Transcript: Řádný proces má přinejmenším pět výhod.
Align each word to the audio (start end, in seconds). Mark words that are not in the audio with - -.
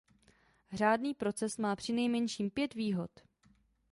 Řádný 0.73 1.13
proces 1.13 1.57
má 1.57 1.75
přinejmenším 1.75 2.49
pět 2.49 2.73
výhod. 2.73 3.11